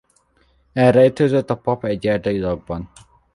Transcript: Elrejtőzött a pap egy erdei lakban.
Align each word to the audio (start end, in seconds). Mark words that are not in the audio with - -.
Elrejtőzött 0.73 1.49
a 1.49 1.57
pap 1.57 1.83
egy 1.85 2.07
erdei 2.07 2.39
lakban. 2.39 2.89